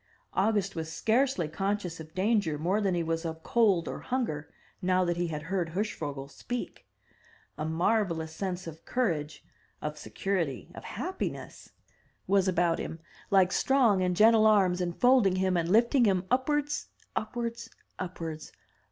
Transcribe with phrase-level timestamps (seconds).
[0.33, 5.05] August was scarcely conscious of danger more than he was of cold or hunger, now
[5.05, 6.87] that he had heard Hirschvogel speak.
[7.55, 9.45] A marvelous sense of courage,
[9.79, 11.73] of security, of happiness,
[12.25, 15.69] was about 305 MY BOOK HOUSE him, like strong and gentle arms enfolding him and
[15.69, 18.51] lifting him upwards— ^upwards— ^upwards!